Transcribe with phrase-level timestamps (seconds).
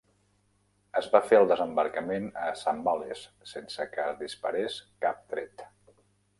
[1.01, 5.67] Es va fer el desembarcament a Zambales sense que es disparés cap tret.